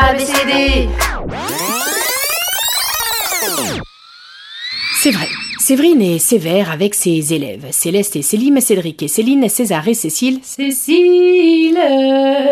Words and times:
ABCD 0.00 0.88
C'est 4.94 5.10
vrai. 5.10 5.26
Séverine 5.58 6.00
est 6.00 6.18
sévère 6.20 6.70
avec 6.70 6.94
ses 6.94 7.34
élèves. 7.34 7.66
Céleste 7.72 8.14
et 8.14 8.22
Céline, 8.22 8.60
Cédric 8.60 9.02
et 9.02 9.08
Céline, 9.08 9.48
César 9.48 9.86
et 9.88 9.94
Cécile, 9.94 10.38
Cécile, 10.42 11.78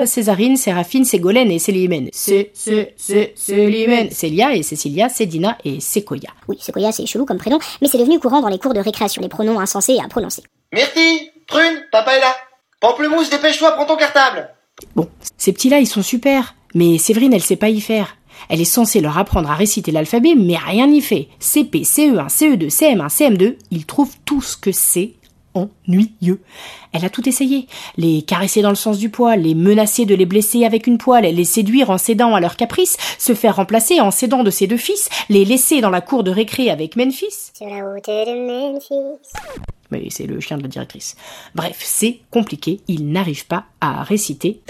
Césarine, 0.07 0.57
Séraphine, 0.57 1.05
Ségolène 1.05 1.53
et 1.53 1.61
Célimène. 1.61 2.09
Cé, 2.13 2.51
Cé, 2.53 2.95
Cé, 2.97 3.33
Célimène. 3.37 4.11
Célia 4.11 4.53
et 4.55 4.65
Cécilia, 4.65 5.09
Cédina 5.09 5.57
et 5.65 5.79
Séquoia. 5.79 6.31
Oui, 6.49 6.59
Sequoia, 6.61 6.91
c'est 6.91 7.07
chelou 7.07 7.27
comme 7.27 7.39
prénom, 7.39 7.61
mais 7.81 7.87
c'est 7.87 7.99
devenu 7.99 8.19
courant 8.19 8.41
dans 8.41 8.49
les 8.49 8.59
cours 8.59 8.75
de 8.75 8.81
récréation, 8.81 9.23
les 9.23 9.29
pronoms 9.29 9.61
insensés 9.61 9.99
à 10.05 10.09
prononcer. 10.09 10.43
Myrtille, 10.73 11.31
Prune, 11.47 11.85
papa 11.93 12.17
est 12.17 12.21
là. 12.21 12.35
Pamplemousse, 12.81 13.31
dépêche-toi, 13.31 13.71
prends 13.73 13.87
ton 13.87 13.97
cartable. 13.97 14.51
Bon, 14.97 15.09
ces 15.39 15.53
petits-là, 15.53 15.79
ils 15.79 15.87
sont 15.87 16.03
super. 16.03 16.55
Mais 16.77 16.99
Séverine, 16.99 17.33
elle 17.33 17.43
sait 17.43 17.57
pas 17.57 17.71
y 17.71 17.81
faire. 17.81 18.19
Elle 18.51 18.61
est 18.61 18.67
censée 18.67 19.01
leur 19.01 19.17
apprendre 19.17 19.51
à 19.51 19.55
réciter 19.55 19.93
l'alphabet, 19.93 20.35
mais 20.37 20.59
rien 20.59 20.87
n'y 20.87 21.01
fait. 21.01 21.29
CP, 21.39 21.81
CE1, 21.85 22.29
CE2, 22.29 22.69
CM1, 22.69 23.09
CM2, 23.09 23.55
ils 23.71 23.87
trouvent 23.87 24.15
tout 24.27 24.43
ce 24.43 24.59
que 24.59 24.73
c'est 24.73 25.15
ennuyeux. 25.55 26.43
Elle 26.93 27.07
a 27.07 27.09
tout 27.09 27.27
essayé. 27.27 27.67
Les 27.97 28.21
caresser 28.21 28.61
dans 28.61 28.69
le 28.69 28.75
sens 28.75 28.99
du 28.99 29.09
poil, 29.09 29.41
les 29.41 29.55
menacer 29.55 30.05
de 30.05 30.15
les 30.15 30.27
blesser 30.27 30.67
avec 30.67 30.87
une 30.87 30.99
poêle, 30.99 31.25
les 31.25 31.45
séduire 31.45 31.89
en 31.89 31.97
cédant 31.97 32.35
à 32.35 32.41
leurs 32.41 32.57
caprices, 32.57 32.99
se 33.19 33.35
faire 33.35 33.57
remplacer 33.57 34.03
en 34.03 34.11
cédant 34.11 34.45
de 34.45 34.51
ses 34.51 34.67
deux 34.67 34.77
fils, 34.77 35.09
les 35.31 35.47
laisser 35.47 35.81
dans 35.81 35.89
la 35.89 36.03
cour 36.03 36.25
de 36.25 36.31
récré 36.31 36.69
avec 36.69 36.97
Memphis. 36.97 37.53
Sur 37.57 37.71
la 37.71 37.81
de 37.81 38.75
Memphis. 38.75 39.23
Mais 39.91 40.09
c'est 40.11 40.27
le 40.27 40.41
chien 40.41 40.59
de 40.59 40.63
la 40.63 40.69
directrice. 40.69 41.17
Bref, 41.55 41.79
c'est 41.83 42.21
compliqué, 42.31 42.81
ils 42.89 43.11
n'arrivent 43.11 43.47
pas 43.47 43.65
à 43.81 44.03
réciter. 44.03 44.63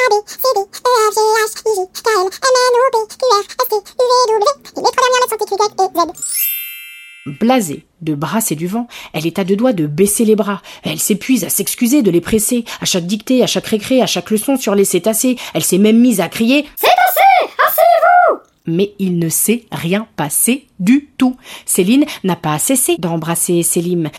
Blasée 7.26 7.84
de 8.02 8.14
brasser 8.14 8.54
du 8.54 8.66
vent, 8.66 8.86
elle 9.12 9.26
est 9.26 9.38
à 9.38 9.44
deux 9.44 9.56
doigts 9.56 9.72
de 9.72 9.86
baisser 9.86 10.24
les 10.24 10.36
bras. 10.36 10.62
Elle 10.84 11.00
s'épuise 11.00 11.44
à 11.44 11.48
s'excuser 11.48 12.02
de 12.02 12.10
les 12.10 12.20
presser. 12.20 12.64
À 12.80 12.84
chaque 12.84 13.06
dictée, 13.06 13.42
à 13.42 13.46
chaque 13.46 13.66
récré, 13.66 14.00
à 14.00 14.06
chaque 14.06 14.30
leçon 14.30 14.56
sur 14.56 14.74
les 14.74 14.84
cétacés, 14.84 15.36
elle 15.54 15.64
s'est 15.64 15.78
même 15.78 15.98
mise 15.98 16.20
à 16.20 16.28
crier 16.28 16.66
C'est 16.76 16.95
Mais 18.66 18.94
il 18.98 19.18
ne 19.18 19.28
s'est 19.28 19.64
rien 19.70 20.06
passé 20.16 20.66
du 20.80 21.08
tout. 21.18 21.36
Céline 21.64 22.04
n'a 22.24 22.36
pas 22.36 22.58
cessé 22.58 22.96
d'embrasser 22.98 23.62
Célim. 23.62 24.10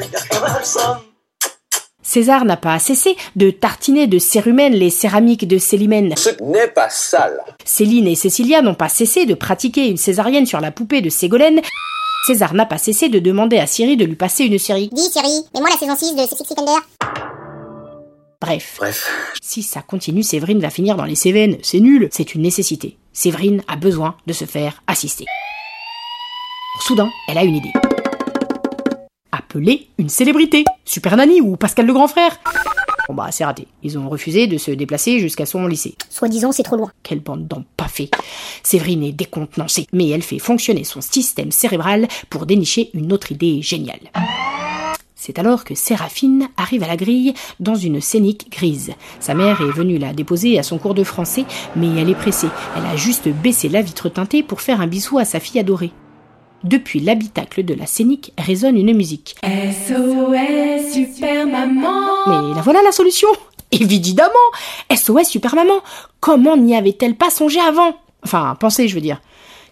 César 2.02 2.46
n'a 2.46 2.56
pas 2.56 2.80
cessé 2.80 3.18
de 3.36 3.52
tartiner 3.52 4.08
de 4.08 4.18
cérumen 4.18 4.74
les 4.74 4.90
céramiques 4.90 5.46
de 5.46 5.58
Célimène. 5.58 6.16
Ce 6.16 6.30
n'est 6.42 6.70
pas 6.70 6.90
sale. 6.90 7.38
Céline 7.66 8.08
et 8.08 8.16
Cécilia 8.16 8.62
n'ont 8.62 8.76
pas 8.76 8.88
cessé 8.88 9.26
de 9.26 9.34
pratiquer 9.34 9.90
une 9.90 9.98
césarienne 9.98 10.46
sur 10.46 10.62
la 10.62 10.72
poupée 10.72 11.02
de 11.02 11.10
Ségolène. 11.10 11.60
César 12.26 12.54
n'a 12.54 12.66
pas 12.66 12.78
cessé 12.78 13.10
de 13.10 13.20
demander 13.20 13.58
à 13.58 13.68
Siri 13.68 13.98
de 13.98 14.06
lui 14.06 14.16
passer 14.16 14.46
une 14.46 14.58
série. 14.58 14.90
Dis 14.94 15.10
Thierry, 15.10 15.44
mets-moi 15.54 15.70
la 15.70 15.78
saison 15.78 15.96
6 15.98 16.16
de 16.16 16.22
Six. 16.22 16.56
Bref, 18.40 18.76
Bref, 18.78 19.10
si 19.42 19.64
ça 19.64 19.82
continue, 19.82 20.24
Séverine 20.24 20.60
va 20.60 20.70
finir 20.70 20.96
dans 20.96 21.06
les 21.06 21.16
Cévennes. 21.16 21.58
C'est 21.64 21.80
nul, 21.80 22.08
c'est 22.12 22.36
une 22.36 22.42
nécessité. 22.42 22.98
Séverine 23.18 23.64
a 23.68 23.78
besoin 23.78 24.16
de 24.28 24.34
se 24.34 24.46
faire 24.46 24.84
assister. 24.86 25.26
Soudain, 26.82 27.10
elle 27.28 27.40
a 27.40 27.44
une 27.44 27.56
idée. 27.56 27.74
Appeler 29.32 29.90
une 29.98 30.08
célébrité. 30.08 30.66
Super 30.86 31.18
Nanny 31.18 31.42
ou 31.42 31.58
Pascal 31.58 31.88
le 31.88 31.94
grand 31.94 32.08
frère. 32.08 32.40
Bon 33.08 33.16
bah 33.16 33.30
c'est 33.32 33.44
raté. 33.44 33.66
Ils 33.82 33.98
ont 33.98 34.08
refusé 34.08 34.46
de 34.46 34.60
se 34.60 34.70
déplacer 34.70 35.20
jusqu'à 35.20 35.48
son 35.48 35.66
lycée. 35.66 35.96
Soi-disant, 36.12 36.52
c'est 36.52 36.62
trop 36.62 36.76
loin. 36.76 36.92
Quelle 37.02 37.22
bande 37.22 37.48
d'empaffés. 37.48 38.12
Séverine 38.62 39.02
est 39.02 39.14
décontenancée, 39.14 39.88
mais 39.94 40.10
elle 40.10 40.22
fait 40.22 40.38
fonctionner 40.38 40.84
son 40.84 41.02
système 41.02 41.52
cérébral 41.52 42.08
pour 42.30 42.46
dénicher 42.46 42.92
une 42.94 43.12
autre 43.12 43.32
idée 43.32 43.64
géniale. 43.64 44.12
C'est 45.20 45.40
alors 45.40 45.64
que 45.64 45.74
Séraphine 45.74 46.48
arrive 46.58 46.84
à 46.84 46.88
la 46.88 46.96
grille 46.96 47.34
dans 47.60 47.74
une 47.74 48.02
scénique 48.02 48.52
grise. 48.52 48.94
Sa 49.20 49.34
mère 49.34 49.60
est 49.62 49.72
venue 49.72 49.98
la 49.98 50.14
déposer 50.14 50.60
à 50.60 50.64
son 50.64 50.78
cours 50.78 50.94
de 50.94 51.04
français, 51.04 51.46
mais 51.76 51.88
elle 51.98 52.12
est 52.12 52.16
pressée. 52.16 52.50
Elle 52.78 52.86
a 52.86 52.96
juste 52.96 53.28
baissé 53.28 53.68
la 53.68 53.82
vitre 53.82 54.10
teintée 54.10 54.44
pour 54.44 54.62
faire 54.62 54.80
un 54.80 54.86
bisou 54.86 55.18
à 55.18 55.26
sa 55.26 55.40
fille 55.40 55.60
adorée. 55.60 55.92
Depuis 56.64 57.00
l'habitacle 57.00 57.64
de 57.66 57.74
la 57.74 57.88
scénique 57.88 58.32
résonne 58.38 58.78
une 58.78 58.96
musique. 58.96 59.36
SOS 59.44 60.94
Super 60.94 61.48
Maman 61.48 62.28
Mais 62.28 62.56
la 62.56 62.62
voilà 62.62 62.84
la 62.84 62.92
solution 62.92 63.28
Évidemment 63.72 64.30
SOS 64.96 65.30
Super 65.30 65.56
Maman 65.56 65.82
Comment 66.20 66.58
n'y 66.58 66.76
avait-elle 66.76 67.16
pas 67.16 67.32
songé 67.32 67.60
avant? 67.60 67.96
Enfin, 68.24 68.56
pensez, 68.60 68.88
je 68.88 68.94
veux 68.94 69.02
dire. 69.02 69.20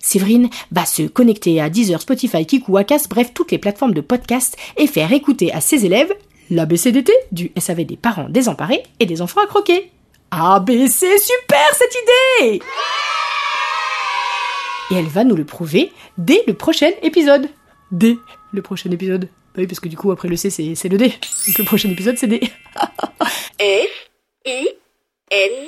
Séverine 0.05 0.49
va 0.71 0.85
se 0.85 1.01
connecter 1.01 1.59
à 1.59 1.69
Deezer, 1.69 1.99
Spotify, 1.99 2.45
Kiku, 2.45 2.77
Acast, 2.77 3.09
bref, 3.09 3.33
toutes 3.33 3.51
les 3.51 3.57
plateformes 3.57 3.95
de 3.95 4.01
podcast 4.01 4.55
et 4.77 4.85
faire 4.85 5.11
écouter 5.11 5.51
à 5.51 5.61
ses 5.61 5.83
élèves 5.83 6.13
l'ABCDT 6.51 7.11
du 7.31 7.51
SAV 7.57 7.85
des 7.85 7.97
parents 7.97 8.29
désemparés 8.29 8.83
et 8.99 9.07
des 9.07 9.23
enfants 9.23 9.41
à 9.41 9.47
croquer. 9.47 9.91
ABC, 10.29 11.07
super 11.17 11.73
cette 11.73 11.95
idée 12.43 12.61
Et 14.91 14.95
elle 14.95 15.07
va 15.07 15.23
nous 15.23 15.35
le 15.35 15.43
prouver 15.43 15.91
dès 16.19 16.43
le 16.45 16.53
prochain 16.53 16.91
épisode. 17.01 17.49
Dès 17.91 18.15
le 18.53 18.61
prochain 18.61 18.91
épisode. 18.91 19.25
Bah 19.55 19.61
oui, 19.61 19.67
parce 19.67 19.79
que 19.79 19.89
du 19.89 19.97
coup, 19.97 20.11
après 20.11 20.27
le 20.27 20.35
C, 20.35 20.51
c'est 20.51 20.89
le 20.89 20.99
D. 20.99 21.13
Donc 21.47 21.57
le 21.57 21.63
prochain 21.63 21.89
épisode, 21.89 22.17
c'est 22.19 22.27
D. 22.27 22.41
I, 23.59 24.67
N, 25.31 25.67